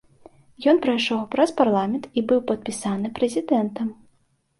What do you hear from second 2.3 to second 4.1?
быў падпісаны прэзідэнтам.